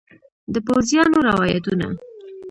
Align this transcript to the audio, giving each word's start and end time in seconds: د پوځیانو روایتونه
د 0.53 0.55
پوځیانو 0.67 1.17
روایتونه 1.29 1.87